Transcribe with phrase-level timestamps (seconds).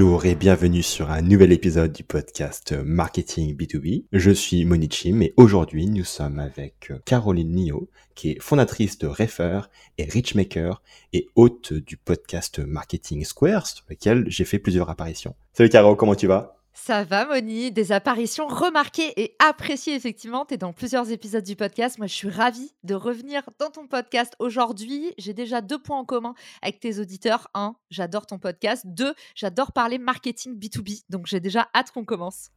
[0.00, 4.06] Bonjour et bienvenue sur un nouvel épisode du podcast Marketing B2B.
[4.12, 9.60] Je suis Monichim et aujourd'hui nous sommes avec Caroline Nio qui est fondatrice de Refer
[9.98, 10.80] et Richmaker
[11.12, 15.34] et hôte du podcast Marketing Square sur lequel j'ai fait plusieurs apparitions.
[15.52, 16.59] Salut Caro, comment tu vas?
[16.72, 17.72] Ça va, Moni?
[17.72, 20.46] Des apparitions remarquées et appréciées, effectivement.
[20.46, 21.98] Tu es dans plusieurs épisodes du podcast.
[21.98, 25.12] Moi, je suis ravie de revenir dans ton podcast aujourd'hui.
[25.18, 27.48] J'ai déjà deux points en commun avec tes auditeurs.
[27.54, 28.84] Un, j'adore ton podcast.
[28.86, 31.02] Deux, j'adore parler marketing B2B.
[31.10, 32.50] Donc, j'ai déjà hâte qu'on commence.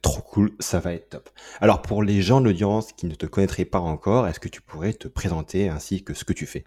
[0.00, 1.30] Trop cool, ça va être top.
[1.60, 4.60] Alors, pour les gens de l'audience qui ne te connaîtraient pas encore, est-ce que tu
[4.60, 6.64] pourrais te présenter ainsi que ce que tu fais?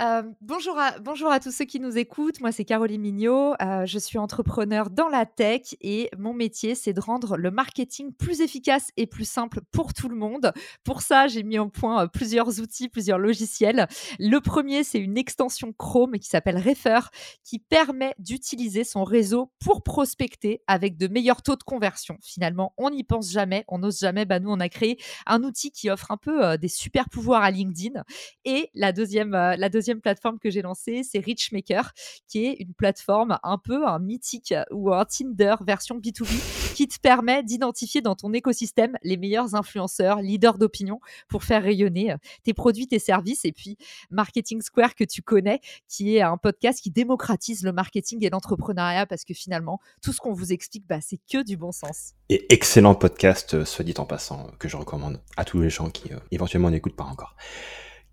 [0.00, 2.40] Euh, bonjour, à, tous ceux qui nous écoutent.
[2.40, 3.54] Moi, c'est Caroline Mignot.
[3.60, 8.12] Euh, je suis entrepreneur dans la tech et mon métier, c'est de rendre le marketing
[8.12, 10.52] plus efficace et plus simple pour tout le monde.
[10.84, 13.88] Pour ça, j'ai mis en point euh, plusieurs outils, plusieurs logiciels.
[14.20, 17.00] Le premier, c'est une extension Chrome qui s'appelle Refer,
[17.42, 22.18] qui permet d'utiliser son réseau pour prospecter avec de meilleurs taux de conversion.
[22.22, 24.26] Finalement, on n'y pense jamais, on n'ose jamais.
[24.26, 27.50] Bah, nous, on a créé un outil qui offre un peu des super pouvoirs à
[27.50, 28.02] LinkedIn.
[28.44, 31.92] Et la deuxième, la deuxième plateforme que j'ai lancée, c'est Richmaker,
[32.26, 36.98] qui est une plateforme un peu un mythique ou un Tinder version B2B qui te
[37.00, 42.54] permet d'identifier dans ton écosystème les meilleurs influenceurs, leaders d'opinion pour faire rayonner euh, tes
[42.54, 43.44] produits, tes services.
[43.44, 43.76] Et puis
[44.10, 49.06] Marketing Square que tu connais, qui est un podcast qui démocratise le marketing et l'entrepreneuriat
[49.06, 52.14] parce que finalement, tout ce qu'on vous explique, bah, c'est que du bon sens.
[52.28, 55.90] Et excellent podcast, euh, soit dit en passant, que je recommande à tous les gens
[55.90, 57.34] qui euh, éventuellement n'écoutent pas encore.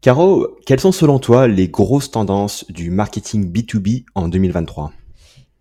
[0.05, 4.93] Caro, quelles sont selon toi les grosses tendances du marketing B2B en 2023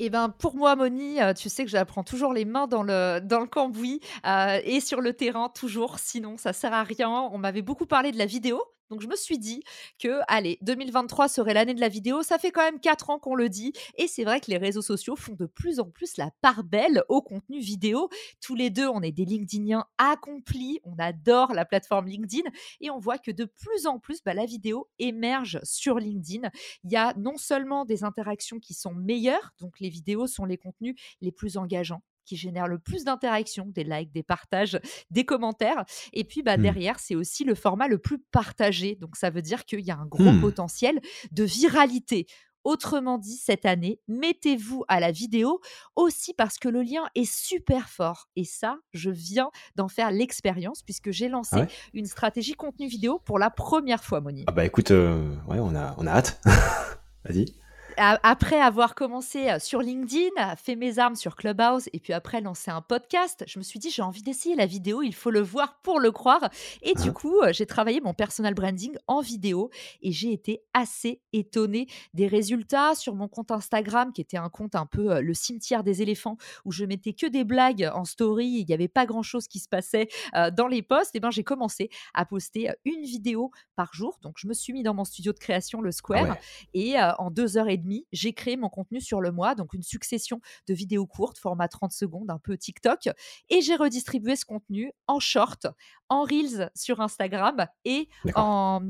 [0.00, 3.20] eh ben, pour moi, Moni, euh, tu sais que j'apprends toujours les mains dans le,
[3.20, 5.98] dans le cambouis euh, et sur le terrain, toujours.
[5.98, 7.08] Sinon, ça sert à rien.
[7.32, 8.60] On m'avait beaucoup parlé de la vidéo.
[8.94, 9.64] Donc je me suis dit
[9.98, 12.22] que, allez, 2023 serait l'année de la vidéo.
[12.22, 13.72] Ça fait quand même 4 ans qu'on le dit.
[13.98, 17.02] Et c'est vrai que les réseaux sociaux font de plus en plus la part belle
[17.08, 18.08] au contenu vidéo.
[18.40, 20.78] Tous les deux, on est des LinkedIniens accomplis.
[20.84, 22.48] On adore la plateforme LinkedIn.
[22.80, 26.48] Et on voit que de plus en plus, bah, la vidéo émerge sur LinkedIn.
[26.84, 30.56] Il y a non seulement des interactions qui sont meilleures, donc les vidéos sont les
[30.56, 34.78] contenus les plus engageants qui génère le plus d'interactions, des likes, des partages,
[35.10, 35.84] des commentaires.
[36.12, 36.62] Et puis bah, mmh.
[36.62, 38.96] derrière, c'est aussi le format le plus partagé.
[38.96, 40.40] Donc ça veut dire qu'il y a un gros mmh.
[40.40, 41.00] potentiel
[41.32, 42.26] de viralité.
[42.64, 45.60] Autrement dit, cette année, mettez-vous à la vidéo
[45.96, 48.30] aussi parce que le lien est super fort.
[48.36, 53.20] Et ça, je viens d'en faire l'expérience puisque j'ai lancé ah une stratégie contenu vidéo
[53.26, 54.44] pour la première fois, Moni.
[54.46, 56.40] Ah bah écoute, euh, ouais, on a, on a hâte.
[57.24, 57.54] Vas-y
[57.96, 62.80] après avoir commencé sur LinkedIn, fait mes armes sur Clubhouse et puis après lancé un
[62.80, 66.00] podcast, je me suis dit j'ai envie d'essayer la vidéo, il faut le voir pour
[66.00, 66.50] le croire.
[66.82, 67.12] Et du hein?
[67.12, 69.70] coup, j'ai travaillé mon personal branding en vidéo
[70.02, 74.74] et j'ai été assez étonnée des résultats sur mon compte Instagram qui était un compte
[74.74, 78.66] un peu le cimetière des éléphants où je mettais que des blagues en story, il
[78.66, 80.08] n'y avait pas grand chose qui se passait
[80.52, 81.14] dans les posts.
[81.14, 84.18] Et ben j'ai commencé à poster une vidéo par jour.
[84.22, 86.36] Donc je me suis mis dans mon studio de création le ah Square
[86.72, 90.40] et en deux heures et j'ai créé mon contenu sur le mois, donc une succession
[90.66, 93.08] de vidéos courtes, format 30 secondes, un peu TikTok,
[93.48, 95.66] et j'ai redistribué ce contenu en short,
[96.08, 98.80] en reels sur Instagram et en,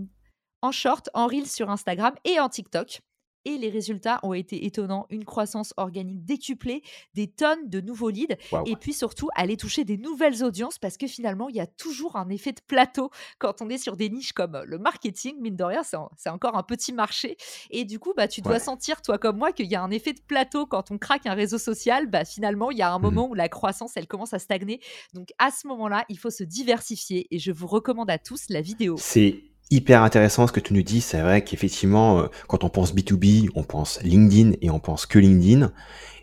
[0.63, 3.01] en short, en reels sur Instagram et en TikTok
[3.45, 5.07] et les résultats ont été étonnants.
[5.11, 6.83] Une croissance organique décuplée,
[7.15, 11.07] des tonnes de nouveaux leads et puis surtout aller toucher des nouvelles audiences parce que
[11.07, 14.33] finalement, il y a toujours un effet de plateau quand on est sur des niches
[14.33, 15.35] comme le marketing.
[15.41, 17.37] Mine de rien, c'est encore un petit marché.
[17.71, 20.13] Et du coup, bah, tu dois sentir, toi comme moi, qu'il y a un effet
[20.13, 22.07] de plateau quand on craque un réseau social.
[22.07, 24.81] Bah, finalement, il y a un mmh moment où la croissance, elle commence à stagner.
[25.13, 28.61] Donc à ce moment-là, il faut se diversifier et je vous recommande à tous la
[28.61, 28.97] vidéo.
[28.99, 31.01] C'est hyper intéressant ce que tu nous dis.
[31.01, 35.19] C'est vrai qu'effectivement, euh, quand on pense B2B, on pense LinkedIn et on pense que
[35.19, 35.73] LinkedIn.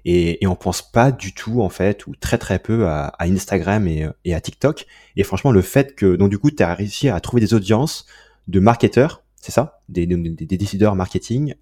[0.04, 3.88] Et, et on pense pas du tout, en fait, ou très très peu à, Instagram
[3.88, 4.88] et, et, à TikTok.
[5.16, 8.08] Et franchement, le fait que, donc du coup, tu as réussi à trouver des audiences
[8.48, 9.80] de marketeurs, c'est ça?
[9.90, 11.56] Des, des, décideurs marketing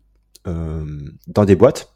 [0.48, 0.86] euh,
[1.28, 1.94] dans des boîtes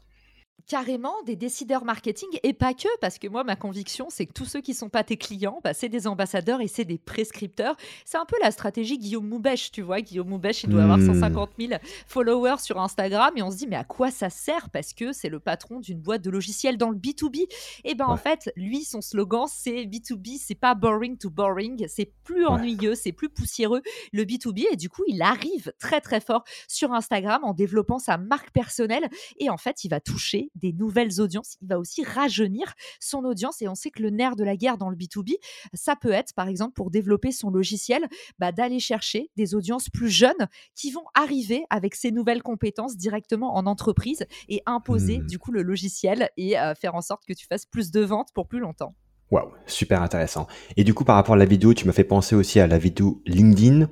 [0.66, 4.44] carrément des décideurs marketing et pas que, parce que moi, ma conviction, c'est que tous
[4.44, 7.76] ceux qui sont pas tes clients, bah, c'est des ambassadeurs et c'est des prescripteurs.
[8.04, 10.00] C'est un peu la stratégie Guillaume Moubèche, tu vois.
[10.00, 11.66] Guillaume Moubèche, il doit avoir 150 hmm.
[11.68, 14.70] 000 followers sur Instagram et on se dit, mais à quoi ça sert?
[14.70, 17.46] Parce que c'est le patron d'une boîte de logiciels dans le B2B.
[17.84, 22.12] Et ben en fait, lui, son slogan, c'est B2B, c'est pas boring to boring, c'est
[22.24, 23.82] plus ennuyeux, c'est plus poussiéreux
[24.12, 24.66] le B2B.
[24.72, 29.08] Et du coup, il arrive très très fort sur Instagram en développant sa marque personnelle
[29.38, 33.62] et en fait, il va toucher des nouvelles audiences, il va aussi rajeunir son audience.
[33.62, 35.34] Et on sait que le nerf de la guerre dans le B2B,
[35.72, 38.06] ça peut être, par exemple, pour développer son logiciel,
[38.38, 43.56] bah, d'aller chercher des audiences plus jeunes qui vont arriver avec ces nouvelles compétences directement
[43.56, 45.26] en entreprise et imposer Mmh.
[45.26, 48.28] du coup le logiciel et euh, faire en sorte que tu fasses plus de ventes
[48.34, 48.94] pour plus longtemps.
[49.30, 50.46] Waouh, super intéressant.
[50.76, 52.78] Et du coup, par rapport à la vidéo, tu m'as fait penser aussi à la
[52.78, 53.88] vidéo LinkedIn.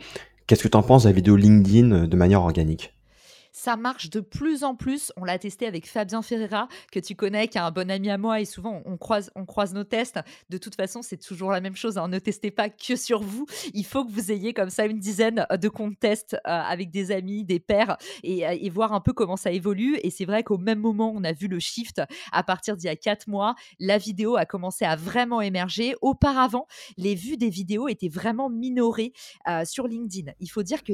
[0.47, 2.94] Qu'est-ce que tu en penses de la vidéo LinkedIn euh, de manière organique?
[3.53, 5.13] Ça marche de plus en plus.
[5.17, 8.17] On l'a testé avec Fabien Ferreira, que tu connais, qui est un bon ami à
[8.17, 10.19] moi, et souvent on croise, on croise nos tests.
[10.49, 11.99] De toute façon, c'est toujours la même chose.
[11.99, 12.09] hein.
[12.09, 13.47] Ne testez pas que sur vous.
[13.75, 17.11] Il faut que vous ayez comme ça une dizaine de comptes tests euh, avec des
[17.13, 19.99] amis, des pairs, et, euh, et voir un peu comment ça évolue.
[20.03, 22.01] Et c'est vrai qu'au même moment, on a vu le shift
[22.33, 23.55] à partir d'il y a quatre mois.
[23.79, 25.95] La vidéo a commencé à vraiment émerger.
[26.01, 26.67] Auparavant,
[26.97, 29.13] les vues des vidéos étaient vraiment minorées
[29.49, 30.33] euh, sur LinkedIn.
[30.41, 30.93] Il faut dire que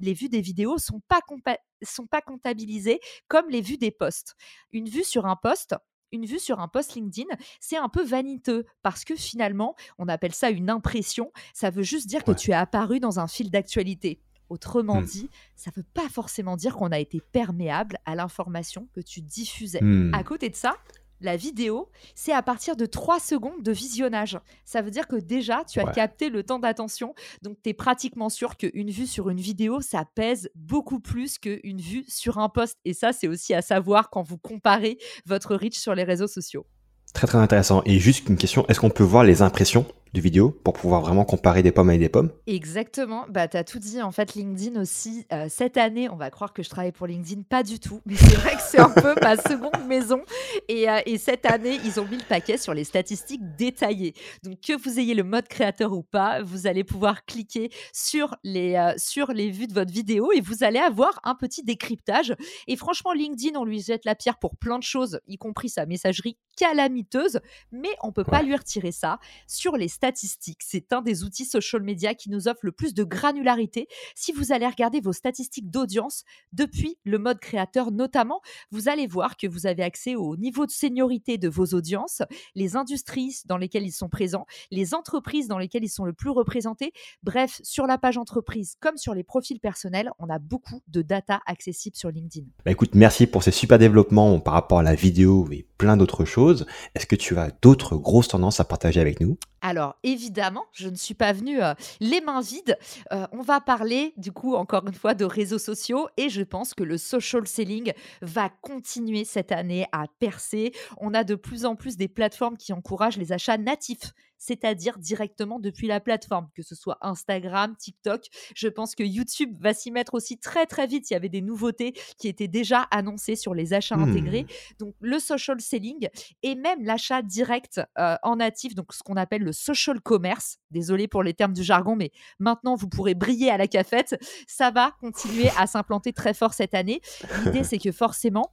[0.00, 4.34] les vues des vidéos sont pas compa- sont pas comptabilisées comme les vues des posts.
[4.72, 5.74] Une vue sur un post,
[6.12, 7.28] une vue sur un post LinkedIn,
[7.60, 11.32] c'est un peu vaniteux parce que finalement, on appelle ça une impression.
[11.54, 14.20] Ça veut juste dire que tu es apparu dans un fil d'actualité.
[14.48, 15.04] Autrement Hmm.
[15.04, 19.20] dit, ça ne veut pas forcément dire qu'on a été perméable à l'information que tu
[19.20, 19.78] diffusais.
[20.12, 20.74] À côté de ça,
[21.20, 24.38] la vidéo, c'est à partir de 3 secondes de visionnage.
[24.64, 25.92] Ça veut dire que déjà, tu as Ouais.
[25.92, 27.14] capté le temps d'attention.
[27.42, 31.80] Donc, tu es pratiquement sûr qu'une vue sur une vidéo, ça pèse beaucoup plus qu'une
[31.80, 32.78] vue sur un post.
[32.84, 36.66] Et ça, c'est aussi à savoir quand vous comparez votre reach sur les réseaux sociaux.
[37.12, 37.82] Très très intéressant.
[37.86, 41.24] Et juste une question, est-ce qu'on peut voir les impressions de vidéo pour pouvoir vraiment
[41.24, 44.02] comparer des pommes avec des pommes Exactement, bah, tu as tout dit.
[44.02, 47.42] En fait, LinkedIn aussi, euh, cette année, on va croire que je travaille pour LinkedIn,
[47.42, 48.00] pas du tout.
[48.06, 50.22] Mais c'est vrai que c'est un peu ma seconde maison.
[50.68, 54.14] Et, euh, et cette année, ils ont mis le paquet sur les statistiques détaillées.
[54.42, 58.74] Donc, que vous ayez le mode créateur ou pas, vous allez pouvoir cliquer sur les,
[58.74, 62.34] euh, sur les vues de votre vidéo et vous allez avoir un petit décryptage.
[62.66, 65.86] Et franchement, LinkedIn, on lui jette la pierre pour plein de choses, y compris sa
[65.86, 67.40] messagerie calamiteuse.
[67.70, 70.62] Mais on peut pas lui retirer ça sur les statistiques.
[70.64, 73.86] C'est un des outils social media qui nous offre le plus de granularité.
[74.14, 76.24] Si vous allez regarder vos statistiques d'audience
[76.54, 80.70] depuis le mode créateur notamment, vous allez voir que vous avez accès au niveau de
[80.70, 82.22] seniorité de vos audiences,
[82.54, 86.30] les industries dans lesquelles ils sont présents, les entreprises dans lesquelles ils sont le plus
[86.30, 86.94] représentés.
[87.22, 91.42] Bref, sur la page entreprise comme sur les profils personnels, on a beaucoup de data
[91.44, 92.46] accessible sur LinkedIn.
[92.64, 96.24] Bah écoute, merci pour ces super développements par rapport à la vidéo et plein d'autres
[96.24, 96.64] choses.
[96.94, 99.36] Est-ce que tu as d'autres grosses tendances à partager avec nous?
[99.62, 102.78] Alors évidemment, je ne suis pas venue euh, les mains vides.
[103.12, 106.74] Euh, on va parler du coup encore une fois de réseaux sociaux et je pense
[106.74, 107.92] que le social selling
[108.22, 110.72] va continuer cette année à percer.
[110.98, 115.60] On a de plus en plus des plateformes qui encouragent les achats natifs c'est-à-dire directement
[115.60, 118.24] depuis la plateforme, que ce soit Instagram, TikTok.
[118.56, 121.10] Je pense que YouTube va s'y mettre aussi très très vite.
[121.10, 124.46] Il y avait des nouveautés qui étaient déjà annoncées sur les achats intégrés.
[124.78, 126.08] Donc le social selling
[126.42, 130.58] et même l'achat direct euh, en natif, donc ce qu'on appelle le social commerce.
[130.70, 134.18] Désolé pour les termes du jargon, mais maintenant vous pourrez briller à la cafette.
[134.46, 137.02] Ça va continuer à s'implanter très fort cette année.
[137.44, 138.52] L'idée, c'est que forcément,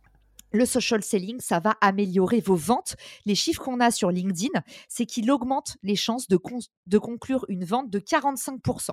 [0.52, 2.96] le social selling, ça va améliorer vos ventes.
[3.26, 7.46] Les chiffres qu'on a sur LinkedIn, c'est qu'il augmente les chances de, con- de conclure
[7.50, 8.90] une vente de 45%.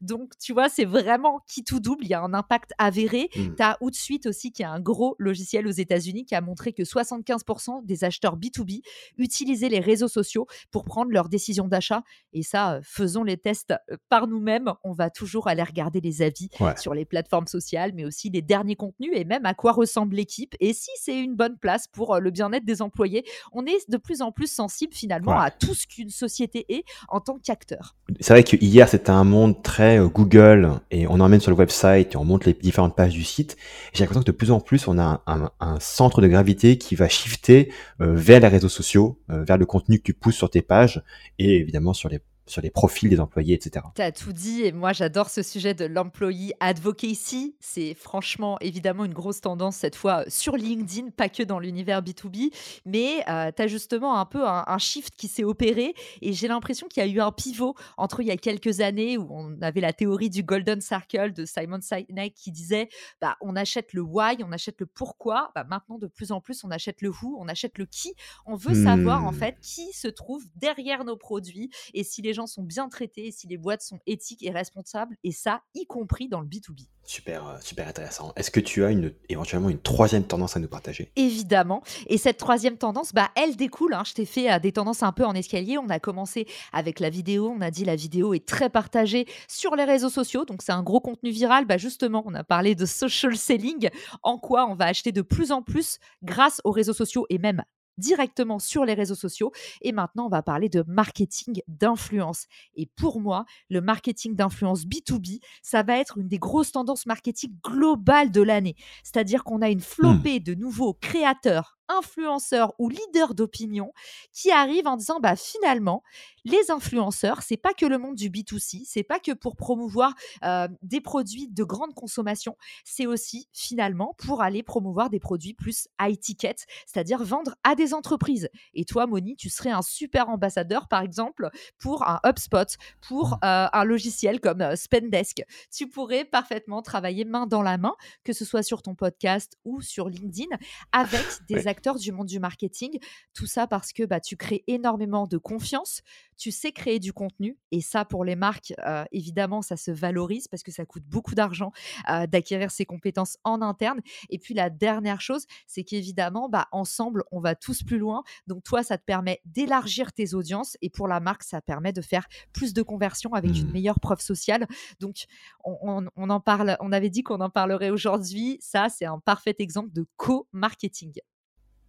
[0.00, 2.04] Donc, tu vois, c'est vraiment qui tout double.
[2.04, 3.30] Il y a un impact avéré.
[3.36, 3.54] Hmm.
[3.56, 6.82] Tu as Outsuite aussi, qui est un gros logiciel aux États-Unis, qui a montré que
[6.82, 8.82] 75% des acheteurs B2B
[9.18, 12.02] utilisaient les réseaux sociaux pour prendre leurs décisions d'achat.
[12.32, 14.72] Et ça, euh, faisons les tests euh, par nous-mêmes.
[14.84, 16.76] On va toujours aller regarder les avis Ouais.
[16.76, 20.54] sur les plateformes sociales, mais aussi les derniers contenus et même à quoi ressemble l'équipe
[20.60, 23.24] et si c'est une bonne place pour euh, le bien-être des employés.
[23.52, 25.38] On est de plus en plus sensible finalement Ouais.
[25.46, 27.94] à tout ce qu'une société est en tant qu'acteur.
[28.20, 31.56] C'est vrai que hier c'était un monde très euh, Google et on emmène sur le
[31.56, 33.56] website et on montre les différentes pages du site.
[33.92, 36.78] J'ai l'impression que de plus en plus on a un, un- un centre de gravité
[36.78, 40.36] qui va shifter euh, vers les réseaux sociaux, euh, vers le contenu que tu pousses
[40.36, 41.02] sur tes pages
[41.38, 43.86] et évidemment sur les sur les profils des employés, etc.
[43.94, 47.56] Tu as tout dit et moi j'adore ce sujet de l'employee advocacy.
[47.60, 52.52] C'est franchement évidemment une grosse tendance cette fois sur LinkedIn, pas que dans l'univers B2B,
[52.84, 56.88] mais tu as justement un peu un, un shift qui s'est opéré et j'ai l'impression
[56.88, 59.80] qu'il y a eu un pivot entre il y a quelques années où on avait
[59.80, 62.88] la théorie du Golden Circle de Simon Sinek qui disait
[63.20, 65.50] bah, on achète le why, on achète le pourquoi.
[65.54, 68.12] Bah, maintenant de plus en plus on achète le who, on achète le qui.
[68.46, 69.34] On veut savoir en Hmm.
[69.34, 73.30] fait qui se trouve derrière nos produits et si les les gens sont bien traités,
[73.30, 76.88] si les boîtes sont éthiques et responsables, et ça, y compris dans le B2B.
[77.04, 78.32] Super, euh, super intéressant.
[78.36, 81.12] Est-ce que tu as une, éventuellement une troisième tendance à nous partager?
[81.16, 81.82] Évidemment.
[82.06, 83.92] Et cette troisième tendance, bah, elle découle.
[83.92, 84.04] Hein.
[84.06, 85.76] Je t'ai fait euh, des tendances un peu en escalier.
[85.76, 87.52] On a commencé avec la vidéo.
[87.54, 90.46] On a dit la vidéo est très partagée sur les réseaux sociaux.
[90.46, 91.66] Donc, c'est un gros contenu viral.
[91.66, 93.90] Bah, justement, on a parlé de social selling.
[94.22, 97.62] En quoi on va acheter de plus en plus grâce aux réseaux sociaux et même
[97.98, 99.52] directement sur les réseaux sociaux.
[99.80, 102.46] Et maintenant, on va parler de marketing d'influence.
[102.74, 107.52] Et pour moi, le marketing d'influence B2B, ça va être une des grosses tendances marketing
[107.62, 108.76] globales de l'année.
[109.02, 113.92] C'est-à-dire qu'on a une flopée de nouveaux créateurs, influenceurs ou leaders d'opinion
[114.32, 116.02] qui arrivent en disant bah finalement
[116.44, 120.68] les influenceurs c'est pas que le monde du B2C c'est pas que pour promouvoir euh,
[120.82, 126.18] des produits de grande consommation c'est aussi finalement pour aller promouvoir des produits plus high
[126.18, 128.48] ticket c'est-à-dire vendre à des entreprises.
[128.74, 133.38] Et toi Moni tu serais un super ambassadeur par exemple pour un HubSpot pour mmh.
[133.44, 135.44] euh, un logiciel comme euh, Spendesk.
[135.70, 139.80] Tu pourrais parfaitement travailler main dans la main que ce soit sur ton podcast ou
[139.80, 140.56] sur LinkedIn
[140.92, 142.98] avec des acteurs du monde du marketing.
[143.34, 146.02] Tout ça parce que bah, tu crées énormément de confiance,
[146.36, 147.58] tu sais créer du contenu.
[147.70, 151.34] Et ça, pour les marques, euh, évidemment, ça se valorise parce que ça coûte beaucoup
[151.34, 151.72] d'argent
[152.10, 154.00] euh, d'acquérir ces compétences en interne.
[154.28, 158.22] Et puis la dernière chose, c'est qu'évidemment, bah, ensemble, on va tous plus loin.
[158.46, 160.76] Donc toi, ça te permet d'élargir tes audiences.
[160.82, 163.72] Et pour la marque, ça permet de faire plus de conversions avec une mmh.
[163.72, 164.66] meilleure preuve sociale.
[165.00, 165.24] Donc
[165.64, 168.58] on, en parle, on avait dit qu'on en parlerait aujourd'hui.
[168.60, 171.12] Ça, c'est un parfait exemple de co-marketing.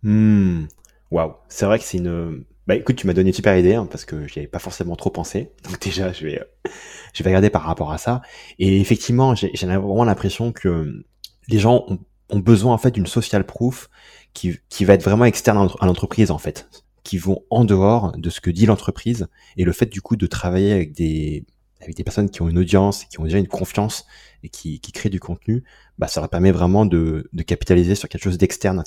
[0.03, 0.65] Hmm.
[1.11, 2.43] Waouh, c'est vrai que c'est une.
[2.67, 4.95] Bah écoute, tu m'as donné une super idée hein, parce que j'y avais pas forcément
[4.95, 5.51] trop pensé.
[5.63, 6.41] Donc déjà, je vais,
[7.13, 8.21] je vais regarder par rapport à ça.
[8.59, 11.05] Et effectivement, j'ai vraiment l'impression que
[11.47, 13.89] les gens ont, ont, besoin en fait d'une social proof
[14.33, 16.69] qui, qui va être vraiment externe à l'entreprise en fait,
[17.03, 20.25] qui vont en dehors de ce que dit l'entreprise et le fait du coup de
[20.27, 21.45] travailler avec des
[21.81, 24.05] avec des personnes qui ont une audience, qui ont déjà une confiance
[24.41, 25.65] et qui, qui créent du contenu,
[25.97, 28.83] bah ça leur permet vraiment de, de capitaliser sur quelque chose d'externe à,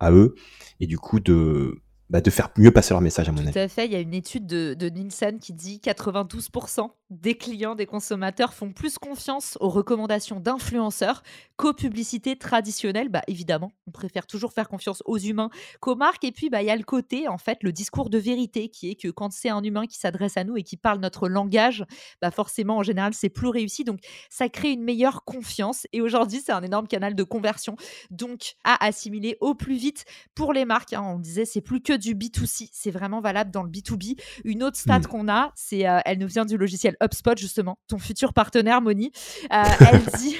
[0.00, 0.34] à eux
[0.80, 3.52] et du coup de bah, de faire mieux passer leur message à mon avis.
[3.52, 3.84] Tout à fait.
[3.84, 8.52] Il y a une étude de, de Nielsen qui dit 92% des clients, des consommateurs
[8.52, 11.22] font plus confiance aux recommandations d'influenceurs
[11.56, 13.08] qu'aux publicités traditionnelles.
[13.08, 15.48] Bah, évidemment, on préfère toujours faire confiance aux humains
[15.80, 16.24] qu'aux marques.
[16.24, 18.90] Et puis, bah, il y a le côté, en fait, le discours de vérité qui
[18.90, 21.84] est que quand c'est un humain qui s'adresse à nous et qui parle notre langage,
[22.20, 23.84] bah, forcément, en général, c'est plus réussi.
[23.84, 25.86] Donc, ça crée une meilleure confiance.
[25.92, 27.76] Et aujourd'hui, c'est un énorme canal de conversion.
[28.10, 30.92] Donc, à assimiler au plus vite pour les marques.
[30.92, 31.02] Hein.
[31.04, 34.20] On disait, c'est plus que du B2C, c'est vraiment valable dans le B2B.
[34.44, 35.06] Une autre stat hmm.
[35.06, 39.12] qu'on a, c'est, euh, elle nous vient du logiciel HubSpot, justement, ton futur partenaire, Moni.
[39.52, 39.62] Euh,
[39.92, 40.36] elle, dit,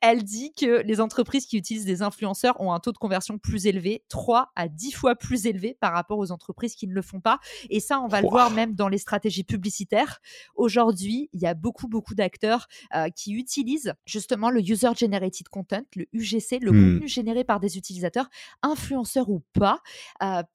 [0.00, 3.66] elle dit que les entreprises qui utilisent des influenceurs ont un taux de conversion plus
[3.66, 7.20] élevé, 3 à 10 fois plus élevé par rapport aux entreprises qui ne le font
[7.20, 7.38] pas.
[7.70, 10.20] Et ça, on va le voir même dans les stratégies publicitaires.
[10.54, 15.82] Aujourd'hui, il y a beaucoup, beaucoup d'acteurs euh, qui utilisent justement le User Generated Content,
[15.94, 16.92] le UGC, le hmm.
[16.92, 18.28] contenu généré par des utilisateurs,
[18.62, 19.80] influenceurs ou pas,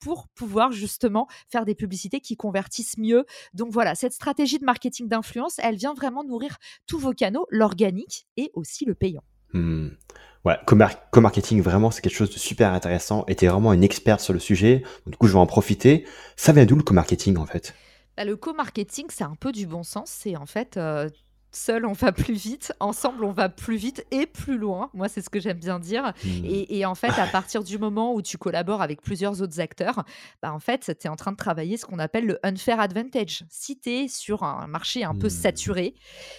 [0.00, 3.24] pour pouvoir justement faire des publicités qui convertissent mieux.
[3.54, 6.56] Donc voilà, cette stratégie de marketing d'influence, elle vient vraiment nourrir
[6.86, 9.22] tous vos canaux, l'organique et aussi le payant.
[10.44, 10.56] Ouais,
[11.12, 13.24] co-marketing, vraiment, c'est quelque chose de super intéressant.
[13.28, 14.82] Et tu es vraiment une experte sur le sujet.
[15.06, 16.04] du coup, je vais en profiter.
[16.36, 17.74] Ça vient d'où le co-marketing, en fait?
[18.16, 20.10] Bah, Le co-marketing, c'est un peu du bon sens.
[20.10, 21.08] C'est en fait, euh,
[21.52, 24.90] seul on va plus vite, ensemble on va plus vite et plus loin.
[24.94, 26.12] Moi, c'est ce que j'aime bien dire.
[26.24, 26.44] Mmh.
[26.44, 30.04] Et, en fait, à partir du moment où tu collabores avec plusieurs autres acteurs,
[30.42, 33.44] bah, en fait, tu es en train de travailler ce qu'on appelle le unfair advantage.
[33.50, 35.30] Si tu es sur un marché un peu mmh.
[35.30, 35.94] saturé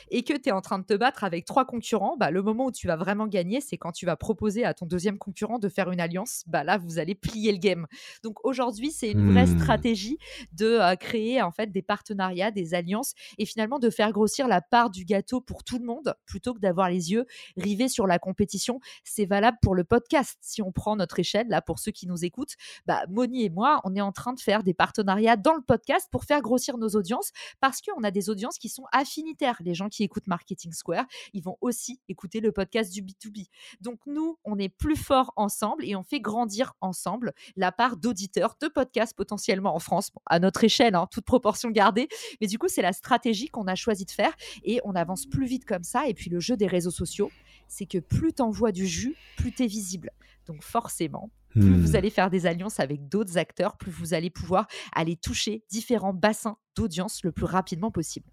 [0.10, 2.65] et que tu es en train de te battre avec trois concurrents, bah, le moment
[2.65, 5.70] où tu vas vraiment gagner, c'est quand tu vas proposer à ton deuxième concurrent de
[5.70, 6.43] faire une alliance.
[6.48, 7.88] Bah, là, vous allez plier le game.
[8.24, 9.60] Donc aujourd'hui, c'est une vraie mmh.
[9.60, 10.17] stratégie
[10.53, 14.62] de euh, créer en fait des partenariats, des alliances et finalement de faire grossir la
[14.62, 17.25] part du gâteau pour tout le monde plutôt que d'avoir les yeux
[17.57, 18.79] rivés sur la compétition.
[19.03, 20.38] C'est valable pour le podcast.
[20.41, 22.55] Si on prend notre échelle, là, pour ceux qui nous écoutent,
[22.86, 26.07] bah, Moni et moi, on est en train de faire des partenariats dans le podcast
[26.12, 29.57] pour faire grossir nos audiences parce qu'on a des audiences qui sont affinitaires.
[29.63, 33.48] Les gens qui écoutent Marketing Square, ils vont aussi écouter le podcast du B2B.
[33.81, 38.55] Donc, nous, on est plus forts ensemble et on fait grandir ensemble la part d'auditeurs
[38.62, 42.07] de podcasts potentiellement en France, à notre échelle, hein, toute proportion gardée.
[42.41, 44.33] Mais du coup, c'est la stratégie qu'on a choisi de faire
[44.63, 46.08] et on avance plus vite comme ça.
[46.08, 47.32] Et puis le jeu des réseaux sociaux,
[47.68, 50.12] c'est que plus tu envoies du jus, plus tu es visible.
[50.48, 51.96] Donc forcément, plus vous hmm.
[51.96, 56.58] allez faire des alliances avec d'autres acteurs, plus vous allez pouvoir aller toucher différents bassins
[56.76, 58.26] d'audience le plus rapidement possible.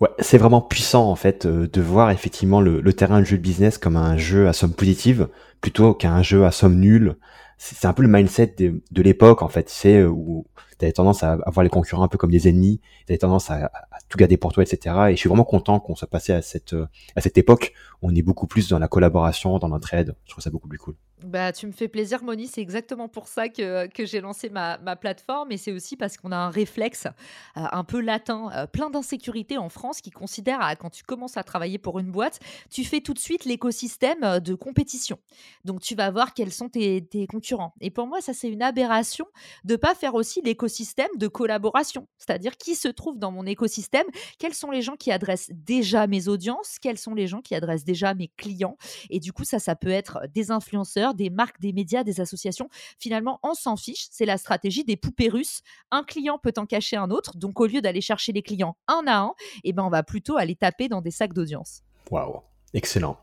[0.00, 3.42] Ouais, c'est vraiment puissant en fait euh, de voir effectivement le, terrain de jeu de
[3.42, 5.28] business comme un jeu à somme positive
[5.66, 7.16] plutôt qu'un jeu à somme nulle.
[7.58, 10.46] C'est un peu le mindset de, l'époque en fait, c'est euh, où
[10.78, 13.50] tu avais tendance à, voir les concurrents un peu comme des ennemis, tu avais tendance
[13.50, 13.72] à,
[14.08, 14.94] tout garder pour toi, etc.
[15.08, 16.76] Et je suis vraiment content qu'on soit passé à cette,
[17.16, 20.14] à cette époque on est beaucoup plus dans la collaboration, dans l'entraide.
[20.24, 20.94] Je trouve ça beaucoup plus cool.
[21.24, 22.46] Bah, tu me fais plaisir, Moni.
[22.46, 25.50] C'est exactement pour ça que, que j'ai lancé ma, ma plateforme.
[25.50, 27.06] Et c'est aussi parce qu'on a un réflexe
[27.56, 31.38] euh, un peu latin, euh, plein d'insécurité en France qui considère, à, quand tu commences
[31.38, 32.38] à travailler pour une boîte,
[32.70, 35.18] tu fais tout de suite l'écosystème euh, de compétition.
[35.64, 37.74] Donc, tu vas voir quels sont tes, concurrents.
[37.80, 39.26] Et pour moi, ça, c'est une aberration
[39.64, 42.06] de pas faire aussi l'écosystème de collaboration.
[42.18, 44.06] C'est-à-dire qui se trouve dans mon écosystème,
[44.38, 47.84] quels sont les gens qui adressent déjà mes audiences, quels sont les gens qui adressent
[47.84, 48.76] déjà mes clients.
[49.10, 52.68] Et du coup, ça, ça peut être des influenceurs des marques, des médias, des associations.
[52.98, 54.06] Finalement, on s'en fiche.
[54.10, 55.62] C'est la stratégie des poupées russes.
[55.90, 57.36] Un client peut en cacher un autre.
[57.36, 59.34] Donc, au lieu d'aller chercher les clients un à un,
[59.64, 61.82] eh ben, on va plutôt aller taper dans des sacs d'audience.
[62.10, 62.40] Waouh,
[62.74, 63.18] excellent.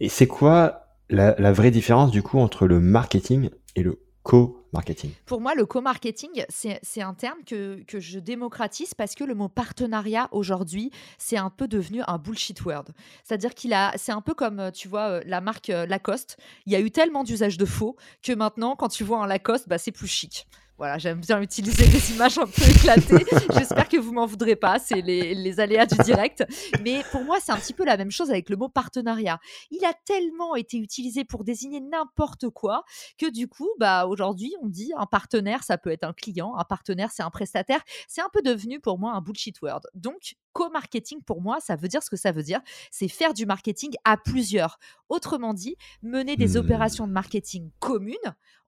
[0.00, 0.81] Et c'est quoi
[1.12, 6.44] la, vraie différence du coup entre le marketing et le co-marketing Pour moi, le co-marketing,
[6.48, 11.50] c'est un terme que, que, je démocratise parce que le mot partenariat aujourd'hui, c'est un
[11.50, 12.84] peu devenu un bullshit word.
[13.24, 16.36] C'est-à-dire qu'il a, c'est un peu comme, euh, tu vois, euh, la marque euh, Lacoste.
[16.66, 19.68] Il y a eu tellement d'usage de faux que maintenant, quand tu vois un Lacoste,
[19.68, 20.46] bah, c'est plus chic.
[20.82, 23.24] Voilà, j'aime bien utiliser des images un peu éclatées.
[23.56, 26.44] J'espère que vous m'en voudrez pas, c'est les, aléas du direct.
[26.82, 29.38] Mais pour moi, c'est un petit peu la même chose avec le mot partenariat.
[29.70, 32.82] Il a tellement été utilisé pour désigner n'importe quoi
[33.16, 36.64] que du coup, bah aujourd'hui, on dit un partenaire, ça peut être un client, un
[36.64, 37.84] partenaire, c'est un prestataire.
[38.08, 39.82] C'est un peu devenu pour moi un bullshit word.
[39.94, 42.60] Donc, co-marketing, pour moi, ça veut dire ce que ça veut dire.
[42.90, 44.78] C'est faire du marketing à plusieurs.
[45.08, 46.56] Autrement dit, mener des mmh.
[46.56, 48.16] opérations de marketing communes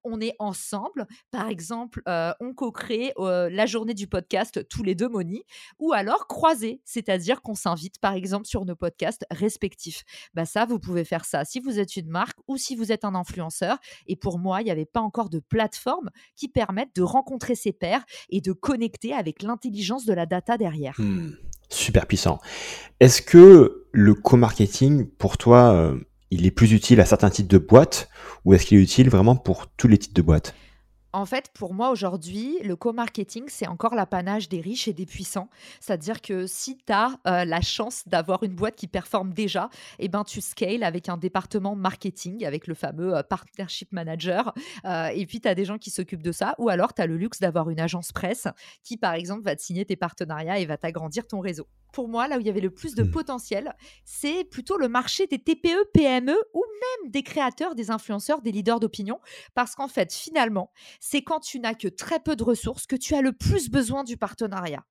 [0.04, 1.06] on est ensemble.
[1.30, 5.42] Par exemple, euh, on co-crée euh, la journée du podcast tous les deux, Moni,
[5.78, 10.04] ou alors croiser, c'est-à-dire qu'on s'invite, par exemple, sur nos podcasts respectifs.
[10.34, 13.04] Bah ça, vous pouvez faire ça si vous êtes une marque ou si vous êtes
[13.04, 13.78] un influenceur.
[14.06, 17.72] Et pour moi, il n'y avait pas encore de plateforme qui permette de rencontrer ses
[17.72, 20.94] pairs et de connecter avec l'intelligence de la data derrière.
[20.98, 21.32] Mmh.
[21.68, 22.38] Super puissant.
[23.00, 25.97] Est-ce que le co-marketing, pour toi, euh,
[26.30, 28.09] il est plus utile à certains types de boîtes
[28.44, 30.54] ou est-ce qu'il est utile vraiment pour tous les types de boîtes?
[31.14, 35.49] En fait, pour moi aujourd'hui, le co-marketing, c'est encore l'apanage des riches et des puissants.
[35.78, 40.09] C'est-à-dire que si tu as euh, la chance d'avoir une boîte qui performe déjà, eh
[40.09, 44.52] ben, tu scales avec un département marketing, avec le fameux euh, partnership manager.
[44.85, 46.56] Euh, et puis, tu as des gens qui s'occupent de ça.
[46.59, 48.49] Ou alors, tu as le luxe d'avoir une agence presse
[48.83, 51.68] qui, par exemple, va te signer tes partenariats et va t'agrandir ton réseau.
[51.92, 53.11] Pour moi, là où il y avait le plus de mmh.
[53.12, 58.50] potentiel, c'est plutôt le marché des TPE, PME ou même des créateurs, des influenceurs, des
[58.50, 59.20] leaders d'opinion.
[59.55, 60.72] Parce qu'en fait, finalement,
[61.06, 64.04] c'est quand tu n'as que très peu de ressources que tu as le plus besoin
[64.04, 64.86] du partenariat.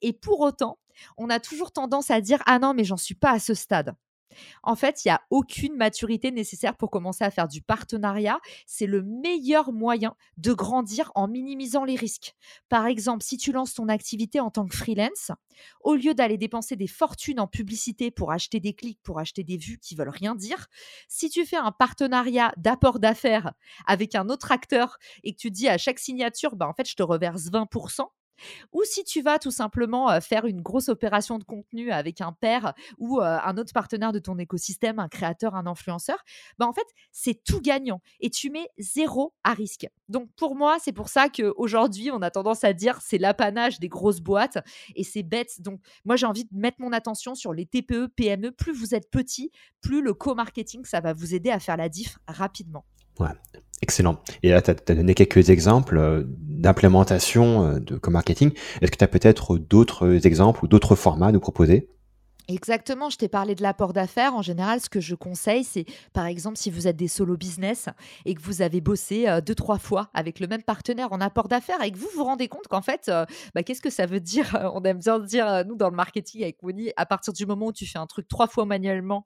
[0.00, 0.80] Et pour autant,
[1.16, 3.94] on a toujours tendance à dire Ah non, mais j'en suis pas à ce stade.
[4.62, 8.40] En fait, il n'y a aucune maturité nécessaire pour commencer à faire du partenariat.
[8.66, 12.34] C'est le meilleur moyen de grandir en minimisant les risques.
[12.68, 15.30] Par exemple, si tu lances ton activité en tant que freelance,
[15.82, 19.56] au lieu d'aller dépenser des fortunes en publicité pour acheter des clics, pour acheter des
[19.56, 20.66] vues qui veulent rien dire,
[21.08, 23.52] si tu fais un partenariat d'apport d'affaires
[23.86, 26.96] avec un autre acteur et que tu dis à chaque signature, bah, en fait, je
[26.96, 28.06] te reverse 20%,
[28.72, 32.74] ou si tu vas tout simplement faire une grosse opération de contenu avec un père
[32.98, 36.18] ou un autre partenaire de ton écosystème, un créateur, un influenceur,
[36.58, 39.86] bah en fait, c'est tout gagnant et tu mets zéro à risque.
[40.08, 43.88] Donc pour moi, c'est pour ça qu'aujourd'hui, on a tendance à dire c'est l'apanage des
[43.88, 44.58] grosses boîtes
[44.94, 45.60] et c'est bête.
[45.60, 48.52] Donc moi, j'ai envie de mettre mon attention sur les TPE, PME.
[48.52, 49.50] Plus vous êtes petit,
[49.80, 52.84] plus le co-marketing, ça va vous aider à faire la diff rapidement.
[53.20, 53.28] Ouais,
[53.82, 54.18] excellent.
[54.42, 58.52] Et là, tu as, donné quelques exemples euh, d'implémentation euh, de co-marketing.
[58.80, 61.88] Est-ce que tu as peut-être d'autres exemples ou d'autres formats à nous proposer?
[62.48, 64.34] Exactement, je t'ai parlé de l'apport d'affaires.
[64.34, 67.88] En général, ce que je conseille, c'est par exemple si vous êtes des solo business
[68.24, 71.46] et que vous avez bossé euh, deux, trois fois avec le même partenaire en apport
[71.46, 73.10] d'affaires et que vous vous rendez compte qu'en fait,
[73.54, 74.58] bah, qu'est-ce que ça veut dire?
[74.74, 77.72] On aime bien dire, nous, dans le marketing avec Moni, à partir du moment où
[77.72, 79.24] tu fais un truc trois fois manuellement,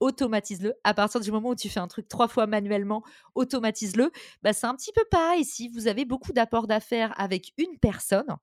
[0.00, 0.74] automatise-le.
[0.84, 3.02] À partir du moment où tu fais un truc trois fois manuellement,
[3.34, 4.10] automatise-le.
[4.42, 8.36] Bah, c'est un petit peu pareil si vous avez beaucoup d'apports d'affaires avec une personne.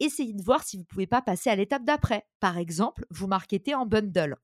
[0.00, 2.26] Essayez de voir si vous ne pouvez pas passer à l'étape d'après.
[2.40, 4.36] Par exemple, vous marketez en bundle.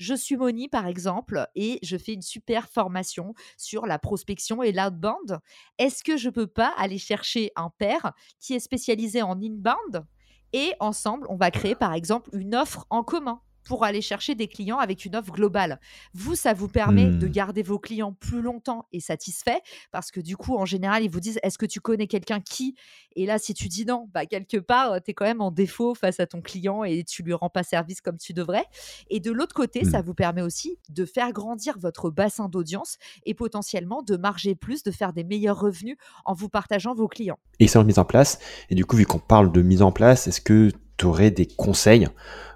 [0.00, 4.72] Je suis Moni, par exemple, et je fais une super formation sur la prospection et
[4.72, 5.40] l'outbound.
[5.76, 10.06] Est-ce que je ne peux pas aller chercher un père qui est spécialisé en inbound
[10.54, 13.42] et ensemble, on va créer, par exemple, une offre en commun?
[13.64, 15.80] Pour aller chercher des clients avec une offre globale.
[16.14, 17.30] Vous, ça vous permet de Mmh.
[17.30, 19.58] garder vos clients plus longtemps et satisfaits
[19.92, 22.74] parce que du coup, en général, ils vous disent est-ce que tu connais quelqu'un qui?
[23.16, 25.94] Et là, si tu dis non, bah, quelque part, tu es quand même en défaut
[25.94, 28.64] face à ton client et tu lui rends pas service comme tu devrais.
[29.10, 29.90] Et de l'autre côté, Mmh.
[29.90, 34.82] ça vous permet aussi de faire grandir votre bassin d'audience et potentiellement de marger plus,
[34.82, 37.38] de faire des meilleurs revenus en vous partageant vos clients.
[37.58, 38.38] Excellente mise en place.
[38.70, 41.46] Et du coup, vu qu'on parle de mise en place, est-ce que tu aurais des
[41.46, 42.08] conseils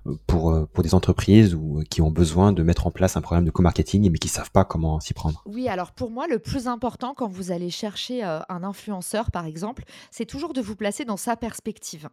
[0.07, 3.17] euh, pour, euh, pour des entreprises ou, euh, qui ont besoin de mettre en place
[3.17, 5.43] un programme de co-marketing mais qui savent pas comment s'y prendre?
[5.47, 9.85] Oui, alors pour moi, le plus important quand vous allez chercher un influenceur, par exemple,
[10.11, 12.09] c'est toujours de vous placer dans sa perspective.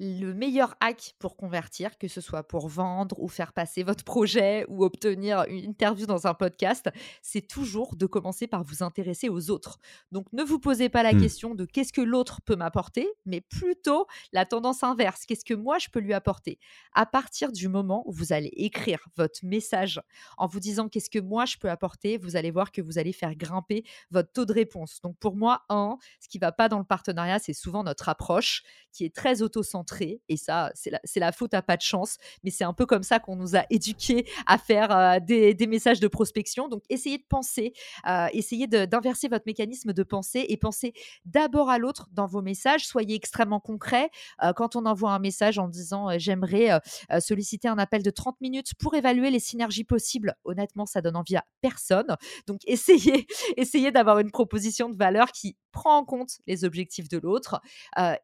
[0.00, 4.64] Le meilleur hack pour convertir, que ce soit pour vendre ou faire passer votre projet
[4.68, 6.88] ou obtenir une interview dans un podcast,
[7.20, 9.78] c'est toujours de commencer par vous intéresser aux autres.
[10.12, 11.20] Donc ne vous posez pas la Mmh.
[11.20, 15.78] question de qu'est-ce que l'autre peut m'apporter, mais plutôt la tendance inverse, qu'est-ce que moi
[15.78, 16.60] je peux lui apporter.
[16.94, 20.00] À partir du moment où vous allez écrire votre message
[20.38, 23.12] en vous disant qu'est-ce que moi je peux apporter, vous allez voir que vous allez
[23.12, 25.00] faire grimper votre taux de réponse.
[25.02, 28.62] Donc pour moi, un, ce qui va pas dans le partenariat, c'est souvent notre approche
[28.92, 30.20] qui est très auto-centrée.
[30.28, 32.16] Et ça, c'est la, la faute à pas de chance.
[32.44, 36.00] Mais c'est un peu comme ça qu'on nous a éduqués à faire euh, des, messages
[36.00, 36.68] de prospection.
[36.68, 37.72] Donc essayez de penser,
[38.08, 40.92] euh, essayez d'inverser votre mécanisme de pensée et pensez
[41.24, 42.86] d'abord à l'autre dans vos messages.
[42.86, 44.10] Soyez extrêmement concret.
[44.42, 46.80] Euh, quand on envoie un message en disant j'aimerais
[47.20, 50.34] solliciter un appel de 30 minutes pour évaluer les synergies possibles.
[50.44, 52.16] Honnêtement, ça donne envie à personne.
[52.46, 57.18] Donc, essayez, essayez d'avoir une proposition de valeur qui prend en compte les objectifs de
[57.18, 57.60] l'autre,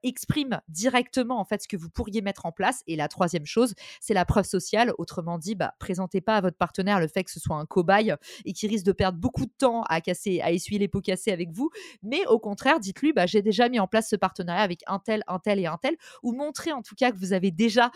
[0.03, 2.83] exprime directement en fait ce que vous pourriez mettre en place.
[2.87, 4.93] Et la troisième chose, c'est la preuve sociale.
[4.97, 8.15] Autrement dit, bah, présentez pas à votre partenaire le fait que ce soit un cobaye
[8.47, 11.31] et qui risque de perdre beaucoup de temps à casser, à essuyer les pots cassés
[11.31, 11.71] avec vous.
[12.03, 15.23] Mais au contraire, dites-lui, bah, j'ai déjà mis en place ce partenariat avec un tel,
[15.27, 17.91] un tel et un tel, ou montrez en tout cas que vous avez déjà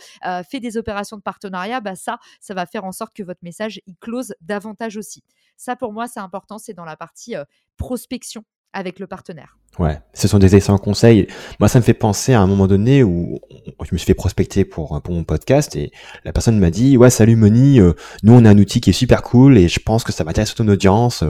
[0.48, 3.80] fait des opérations de partenariat, bah ça, ça va faire en sorte que votre message
[3.86, 5.22] il close davantage aussi.
[5.56, 7.34] Ça, pour moi, c'est important, c'est dans la partie
[7.76, 9.56] prospection avec le partenaire.
[9.78, 11.26] Ouais, ce sont des excellents conseils.
[11.60, 13.40] Moi, ça me fait penser à un moment donné où
[13.82, 15.92] je me suis fait prospecter pour, pour mon podcast et
[16.24, 17.80] la personne m'a dit, ouais, salut Moni,
[18.22, 20.54] nous on a un outil qui est super cool et je pense que ça m'intéresse
[20.54, 21.24] ton audience,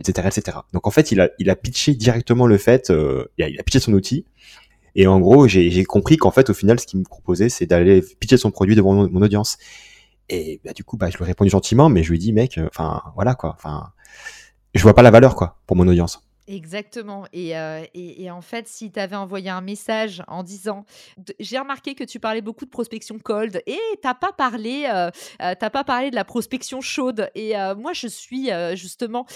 [0.00, 0.58] etc., etc.
[0.72, 3.80] Donc en fait, il a, il a pitché directement le fait, euh, il a pitché
[3.80, 4.24] son outil
[4.94, 8.02] et en gros, j'ai compris qu'en fait, au final, ce qu'il me proposait, c'est d'aller
[8.20, 9.58] pitcher son produit devant mon, audience.
[10.28, 12.32] Et bah, du coup, bah, je lui ai répondu gentiment, mais je lui ai dit,
[12.32, 13.92] mec, enfin, voilà quoi, enfin,
[14.74, 16.27] je vois pas la valeur quoi pour mon audience.
[16.50, 17.26] Exactement.
[17.34, 20.86] Et, euh, et, en fait, si tu avais envoyé un message en disant,
[21.38, 25.10] j'ai remarqué que tu parlais beaucoup de prospection cold et t'as pas euh,
[25.42, 27.30] euh, pas parlé de la prospection chaude.
[27.34, 29.26] Et moi, je suis justement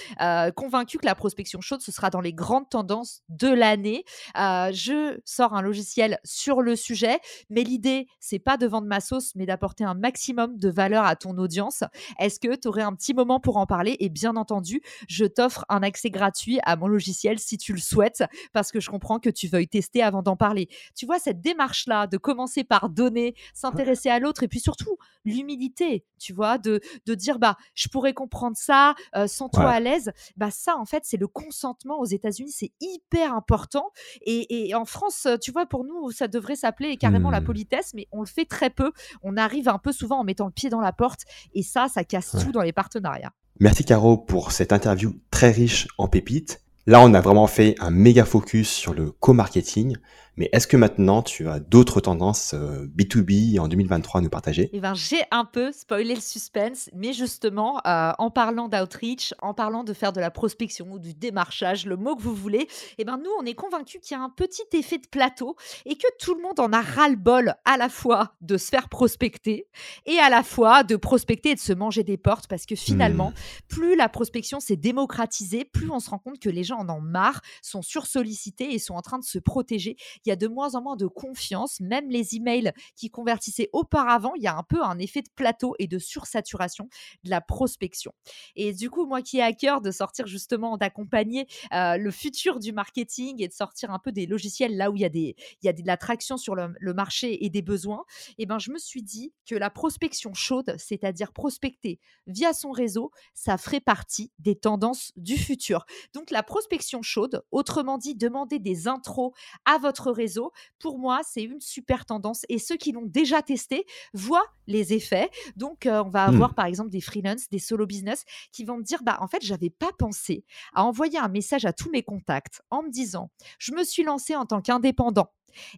[0.56, 4.04] convaincue que la prospection chaude, ce sera dans les grandes tendances de l'année.
[4.34, 7.20] Je sors un logiciel sur le sujet,
[7.50, 11.16] mais l'idée, c'est pas de vendre ma sauce, mais d'apporter un maximum de valeur à
[11.16, 11.84] ton audience.
[12.18, 13.96] Est-ce que tu aurais un petit moment pour en parler?
[14.00, 18.24] Et bien entendu, je t'offre un accès gratuit à mon logiciel si tu le souhaites,
[18.52, 20.68] parce que je comprends que tu veuilles tester avant d'en parler.
[20.94, 26.04] Tu vois, cette démarche-là de commencer par donner, s'intéresser à l'autre, et puis surtout l'humilité,
[26.18, 29.74] tu vois, de, de dire, bah, je pourrais comprendre ça, euh, sans toi Ouais.
[29.74, 33.90] à l'aise, bah ça, en fait, c'est le consentement aux États-Unis, c'est hyper important.
[34.22, 37.44] Et, et en France, tu vois, pour nous, ça devrait s'appeler carrément la Hmm.
[37.44, 38.92] politesse, mais on le fait très peu.
[39.22, 41.20] On arrive un peu souvent en mettant le pied dans la porte,
[41.54, 42.44] et ça, ça casse Ouais.
[42.44, 43.32] tout dans les partenariats.
[43.60, 46.61] Merci Caro pour cette interview très riche en pépites.
[46.86, 49.96] Là, on a vraiment fait un méga focus sur le co-marketing.
[50.36, 54.70] Mais est-ce que maintenant, tu as d'autres tendances euh, B2B en 2023 à nous partager?
[54.72, 59.54] Eh ben, j'ai un peu spoilé le suspense, mais justement, euh, en parlant d'outreach, en
[59.54, 62.66] parlant de faire de la prospection ou du démarchage, le mot que vous voulez,
[62.98, 65.96] eh ben, nous, on est convaincus qu'il y a un petit effet de plateau et
[65.96, 69.66] que tout le monde en a ras-le-bol à la fois de se faire prospecter
[70.06, 73.12] et à la fois de prospecter et de se manger des portes parce que finalement,
[73.30, 73.32] Hmm.
[73.68, 77.00] plus la prospection s'est démocratisée, plus on se rend compte que les gens en ont
[77.00, 79.96] marre, sont sursollicités et sont en train de se protéger.
[80.24, 81.80] Il y a de moins en moins de confiance.
[81.80, 85.74] Même les emails qui convertissaient auparavant, il y a un peu un effet de plateau
[85.78, 86.88] et de sursaturation
[87.24, 88.12] de la prospection.
[88.56, 92.58] Et du coup, moi qui ai à cœur de sortir justement, d'accompagner euh, le futur
[92.58, 95.36] du marketing et de sortir un peu des logiciels là où il y a, des,
[95.62, 98.04] il y de la traction sur le, le marché et des besoins,
[98.38, 103.10] eh ben, je me suis dit que la prospection chaude, c'est-à-dire prospecter via son réseau,
[103.34, 105.84] ça ferait partie des tendances du futur.
[106.14, 109.32] Donc la prospection chaude, autrement dit, demander des intros
[109.64, 112.44] à votre réseau, pour moi, c'est une super tendance.
[112.48, 115.30] Et ceux qui l'ont déjà testé voient les effets.
[115.56, 116.54] Donc, euh, on va avoir Hmm.
[116.54, 119.70] par exemple des freelances, des solo business qui vont me dire, bah en fait, j'avais
[119.70, 123.84] pas pensé à envoyer un message à tous mes contacts en me disant, je me
[123.84, 125.30] suis lancé en tant qu'indépendant.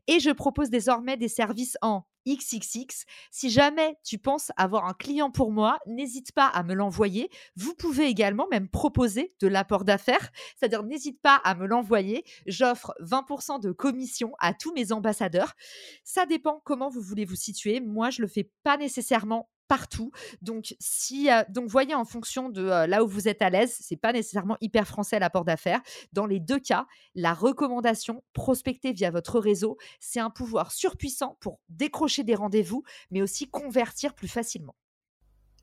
[0.07, 3.05] Et je propose désormais des services en XXX.
[3.31, 7.31] Si jamais tu penses avoir un client pour moi, n'hésite pas à me l'envoyer.
[7.57, 12.25] Vous pouvez également même proposer de l'apport d'affaires, c'est-à-dire n'hésite pas à me l'envoyer.
[12.47, 15.55] J'offre 20% de commission à tous mes ambassadeurs.
[16.03, 17.81] Ça dépend comment vous voulez vous situer.
[17.81, 20.11] Moi, je le fais pas nécessairement partout.
[20.43, 24.13] Donc, si, donc voyez en fonction de là où vous êtes à l'aise, c'est pas
[24.13, 25.81] nécessairement hyper français l'apport d'affaires.
[26.13, 31.61] Dans les deux cas, la recommandation, prospecter via votre réseau, c'est un pouvoir surpuissant pour
[31.69, 34.75] décrocher des rendez-vous, mais aussi convertir plus facilement.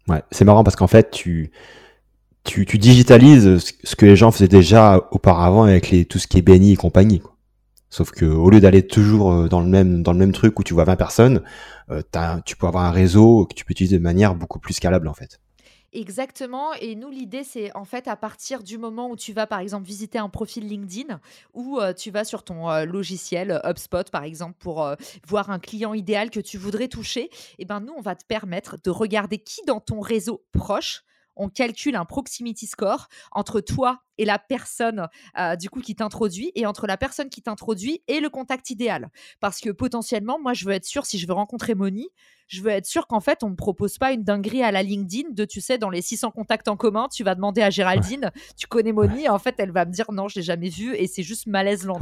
[0.08, 1.52] Ouais, c'est marrant parce qu'en fait, tu,
[2.44, 6.42] tu, digitalises ce que les gens faisaient déjà auparavant avec les, tout ce qui est
[6.42, 7.22] BNI et compagnie.
[7.92, 10.64] Sauf que au lieu d'aller toujours euh, dans le même dans le même truc où
[10.64, 11.44] tu vois 20 personnes,
[11.92, 12.02] euh,
[12.46, 15.14] tu peux avoir un réseau que tu peux utiliser de manière beaucoup plus scalable en
[15.14, 15.42] fait.
[15.94, 16.74] Exactement.
[16.76, 19.86] Et nous, l'idée, c'est en fait à partir du moment où tu vas, par exemple,
[19.86, 21.20] visiter un profil LinkedIn
[21.54, 24.90] ou euh, tu vas sur ton logiciel HubSpot, par exemple, pour
[25.28, 28.24] voir un client idéal que tu voudrais toucher, et eh ben nous, on va te
[28.26, 31.04] permettre de regarder qui dans ton réseau proche
[31.36, 36.52] on calcule un proximity score entre toi et la personne euh, du coup qui t'introduit
[36.56, 39.10] et entre la personne qui t'introduit et le contact idéal.
[39.40, 42.10] Parce que potentiellement, moi, je veux être sûr si je veux rencontrer Moni,
[42.52, 44.84] je veux être sûr qu'en fait, on ne me propose pas une dinguerie à la
[44.84, 48.30] LinkedIn de, tu sais, dans les 600 contacts en commun, tu vas demander à Géraldine,
[48.58, 51.08] tu connais Moni, en fait, elle va me dire non, je l'ai jamais vue et
[51.08, 51.98] c'est juste malaise lent.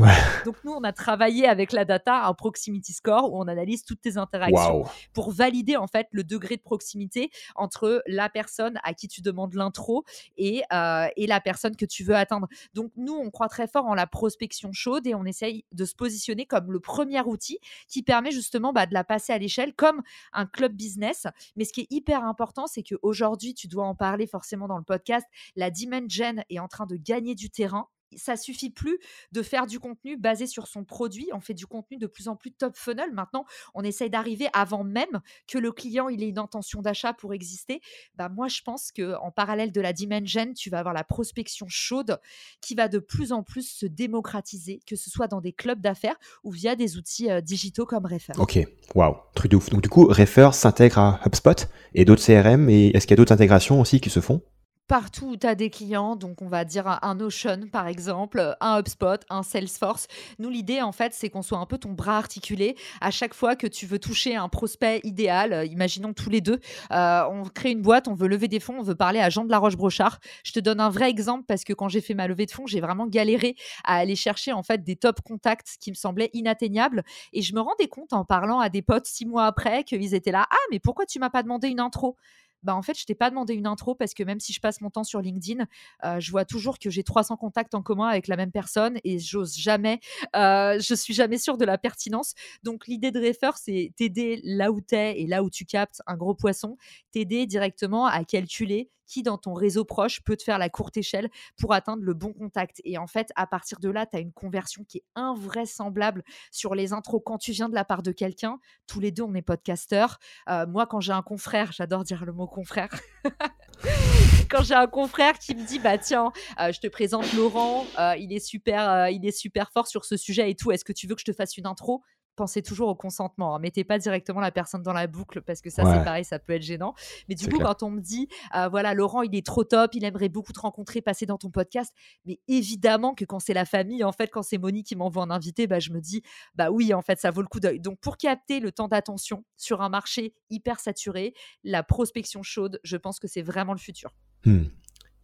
[0.45, 4.01] Donc, nous, on a travaillé avec la data un proximity score où on analyse toutes
[4.01, 9.07] tes interactions pour valider, en fait, le degré de proximité entre la personne à qui
[9.07, 10.03] tu demandes l'intro
[10.35, 12.47] et, euh, et la personne que tu veux atteindre.
[12.73, 15.95] Donc, nous, on croit très fort en la prospection chaude et on essaye de se
[15.95, 20.01] positionner comme le premier outil qui permet justement bah, de la passer à l'échelle comme
[20.33, 21.27] un club business.
[21.55, 24.83] Mais ce qui est hyper important, c'est qu'aujourd'hui, tu dois en parler forcément dans le
[24.83, 28.99] podcast, la Dimension est en train de gagner du terrain ça suffit plus
[29.31, 31.29] de faire du contenu basé sur son produit.
[31.33, 33.11] On fait du contenu de plus en plus top funnel.
[33.13, 37.33] Maintenant, on essaye d'arriver avant même que le client il ait une intention d'achat pour
[37.33, 37.81] exister.
[38.15, 41.67] Bah moi, je pense que en parallèle de la dimension, tu vas avoir la prospection
[41.69, 42.19] chaude
[42.61, 46.15] qui va de plus en plus se démocratiser, que ce soit dans des clubs d'affaires
[46.43, 48.33] ou via des outils euh, digitaux comme Refer.
[48.37, 48.59] Ok,
[48.95, 49.69] waouh, truc de ouf.
[49.69, 52.69] Donc du coup, Refer s'intègre à HubSpot et d'autres CRM.
[52.69, 54.41] Et est-ce qu'il y a d'autres intégrations aussi qui se font?
[54.89, 58.79] Partout où tu as des clients, donc on va dire un Notion par exemple, un
[58.79, 60.07] HubSpot, un Salesforce.
[60.39, 63.55] Nous, l'idée en fait, c'est qu'on soit un peu ton bras articulé à chaque fois
[63.55, 65.53] que tu veux toucher un prospect idéal.
[65.53, 66.59] Euh, imaginons tous les deux,
[66.91, 69.45] euh, on crée une boîte, on veut lever des fonds, on veut parler à Jean
[69.45, 70.19] de la Roche-Brochard.
[70.43, 72.65] Je te donne un vrai exemple parce que quand j'ai fait ma levée de fonds,
[72.65, 77.03] j'ai vraiment galéré à aller chercher en fait des top contacts qui me semblaient inatteignables
[77.31, 80.31] et je me rendais compte en parlant à des potes six mois après qu'ils étaient
[80.31, 80.47] là.
[80.49, 82.17] Ah, mais pourquoi tu m'as pas demandé une intro?
[82.63, 84.81] Bah en fait, je t'ai pas demandé une intro parce que même si je passe
[84.81, 85.65] mon temps sur LinkedIn,
[86.03, 89.19] euh, je vois toujours que j'ai 300 contacts en commun avec la même personne et
[89.19, 89.99] j'ose jamais,
[90.35, 92.33] euh, je suis jamais sûre de la pertinence.
[92.63, 96.01] Donc l'idée de Refer, c'est t'aider là où tu es et là où tu captes
[96.07, 96.77] un gros poisson,
[97.11, 101.29] t'aider directement à calculer qui dans ton réseau proche peut te faire la courte échelle
[101.57, 102.79] pour atteindre le bon contact.
[102.85, 106.75] Et en fait, à partir de là, tu as une conversion qui est invraisemblable sur
[106.75, 107.21] les intros.
[107.25, 110.19] Quand tu viens de la part de quelqu'un, tous les deux, on est podcasteurs.
[110.49, 112.89] Euh, moi, quand j'ai un confrère, j'adore dire le mot confrère.
[114.49, 118.15] quand j'ai un confrère qui me dit bah tiens euh, je te présente Laurent euh,
[118.17, 121.07] il est super il est super fort sur ce sujet et tout est-ce que tu
[121.07, 122.01] veux que je te fasse une intro?
[122.39, 123.53] Pensez toujours au consentement.
[123.53, 123.59] Hein.
[123.59, 126.53] Mettez pas directement la personne dans la boucle parce que ça, c'est pareil, ça peut
[126.53, 126.93] être gênant.
[127.27, 130.05] Mais du coup, quand on me dit, euh, voilà, Laurent, il est trop top, il
[130.05, 131.93] aimerait beaucoup te rencontrer, passer dans ton podcast.
[132.25, 135.31] Mais évidemment que quand c'est la famille, en fait, quand c'est Monique qui m'envoie un
[135.31, 136.21] invité, bah, je me dis,
[136.55, 137.81] bah oui, en fait, ça vaut le coup d'œil.
[137.81, 141.33] Donc, pour capter le temps d'attention sur un marché hyper saturé,
[141.65, 144.15] la prospection chaude, je pense que c'est vraiment le futur.
[144.45, 144.63] Hmm.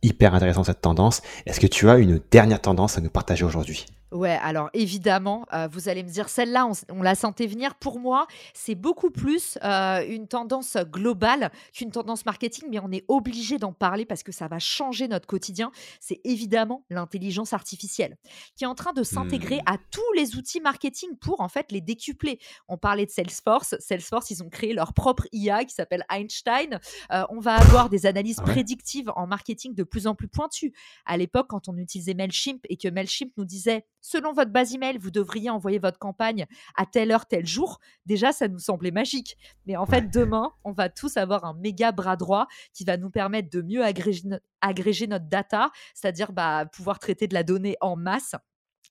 [0.01, 1.21] Hyper intéressant cette tendance.
[1.45, 3.85] Est-ce que tu as une dernière tendance à nous partager aujourd'hui?
[4.11, 7.75] Ouais, alors évidemment, euh, vous allez me dire, celle-là, on, la sentait venir.
[7.75, 13.03] Pour moi, c'est beaucoup plus euh, une tendance globale qu'une tendance marketing, mais on est
[13.07, 15.71] obligé d'en parler parce que ça va changer notre quotidien.
[15.99, 18.15] C'est évidemment l'intelligence artificielle
[18.55, 19.73] qui est en train de s'intégrer mmh.
[19.73, 22.39] à tous les outils marketing pour en fait les décupler.
[22.67, 23.75] On parlait de Salesforce.
[23.79, 26.79] Salesforce, ils ont créé leur propre IA qui s'appelle Einstein.
[27.11, 30.73] Euh, on va avoir des analyses ah prédictives en marketing de plus en plus pointues.
[31.05, 34.97] À l'époque, quand on utilisait Mailchimp et que Mailchimp nous disait selon votre base email,
[34.97, 37.79] vous devriez envoyer votre campagne à telle heure, tel jour.
[38.05, 39.35] Déjà, ça nous semblait magique.
[39.65, 43.09] Mais en fait, demain, on va tous avoir un méga bras droit qui va nous
[43.09, 48.35] permettre de mieux agréger, notre data, c'est-à-dire bah, pouvoir traiter de la donnée en masse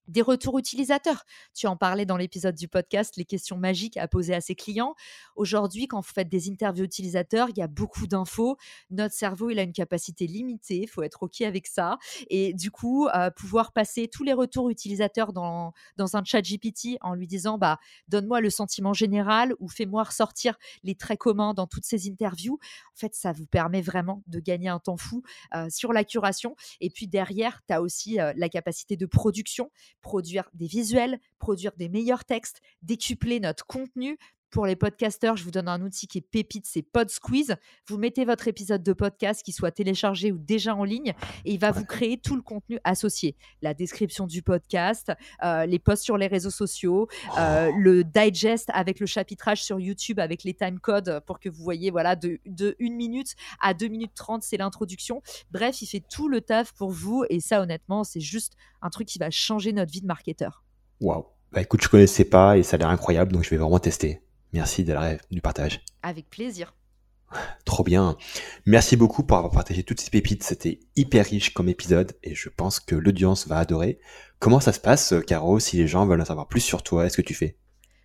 [0.09, 1.25] des retours utilisateurs.
[1.55, 4.95] Tu en parlais dans l'épisode du podcast, les questions magiques à poser à ses clients.
[5.37, 8.57] Aujourd'hui, quand vous faites des interviews utilisateurs, il y a beaucoup d'infos.
[8.91, 11.99] Notre cerveau, il a une capacité limitée, il faut être OK avec ça.
[12.29, 16.99] Et du coup, euh, pouvoir passer tous les retours utilisateurs dans, dans un chat GPT
[17.01, 21.67] en lui disant, bah, donne-moi le sentiment général ou fais-moi ressortir les traits communs dans
[21.67, 22.59] toutes ces interviews.
[22.95, 25.23] En fait, ça vous permet vraiment de gagner un temps fou
[25.55, 26.57] euh, sur la curation.
[26.81, 29.71] Et puis derrière, tu as aussi euh, la capacité de production
[30.05, 34.19] produire des visuels, produire des meilleurs textes, décupler notre contenu
[34.55, 37.57] pour les podcasteurs, je vous donne un outil qui est pépite, c'est Pod Squeeze.
[37.89, 41.13] Vous mettez votre épisode de podcast qui soit téléchargé ou déjà en ligne
[41.45, 43.35] et il va vous créer tout le contenu associé.
[43.63, 45.13] La description du podcast,
[45.43, 47.77] euh, les posts sur les réseaux sociaux, euh, oh.
[47.77, 51.91] le digest avec le chapitrage sur YouTube avec les time codes pour que vous voyez
[51.91, 55.21] voilà de, de 1 minute à 2 minutes 30, c'est l'introduction.
[55.51, 59.09] Bref, il fait tout le taf pour vous et ça honnêtement, c'est juste un truc
[59.09, 60.63] qui va changer notre vie de marketeur.
[61.01, 61.27] Waouh.
[61.51, 64.24] Bah écoute, je connaissais pas et ça a l'air incroyable donc je vais vraiment tester.
[64.55, 64.95] Merci de
[65.33, 65.81] du partage.
[66.05, 66.77] Avec plaisir.
[67.65, 68.17] Trop bien.
[68.67, 70.45] Merci beaucoup pour avoir partagé toutes ces pépites.
[70.45, 73.99] C'était hyper riche comme épisode et je pense que l'audience va adorer.
[74.39, 77.05] Comment ça se passe, Caro, si les gens veulent en savoir plus sur toi?
[77.05, 77.57] Est-ce que tu fais?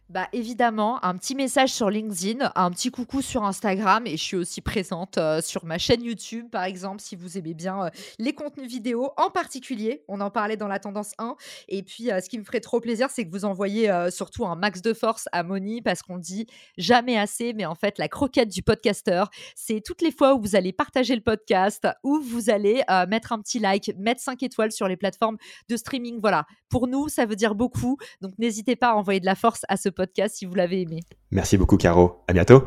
[0.09, 4.37] Bah évidemment, un petit message sur LinkedIn, un petit coucou sur Instagram et je suis
[4.37, 8.33] aussi présente euh, sur ma chaîne YouTube par exemple si vous aimez bien euh, les
[8.33, 11.35] contenus vidéo en particulier, on en parlait dans la tendance 1
[11.67, 14.55] et puis euh, ce qui me ferait trop plaisir c'est que vous envoyez surtout un
[14.55, 16.47] max de force à Moni parce qu'on dit
[16.79, 20.55] jamais assez mais en fait la croquette du podcasteur, c'est toutes les fois où vous
[20.55, 24.87] allez partager le podcast, où vous allez mettre un petit like, mettre 5 étoiles sur
[24.87, 25.37] les plateformes
[25.69, 26.45] de streaming, voilà.
[26.69, 27.97] Pour nous, ça veut dire beaucoup.
[28.21, 31.01] Donc n'hésitez pas à envoyer de la force à ce podcast si vous l'avez aimé.
[31.31, 32.23] Merci beaucoup, Caro.
[32.27, 32.63] À bientôt.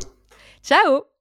[0.62, 1.11] Ciao